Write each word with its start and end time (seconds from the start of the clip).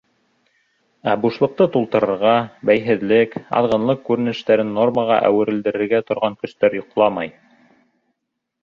Ә 1.11 1.13
бушлыҡты 1.25 1.67
тултырырға, 1.75 2.31
бәйһеҙлек, 2.69 3.37
аҙғынлыҡ 3.61 4.03
күренештәрен 4.09 4.75
нормаға 4.81 5.21
әүерелдерергә 5.31 6.03
торған 6.11 6.41
көстәр 6.43 6.81
йоҡламай. 6.81 7.35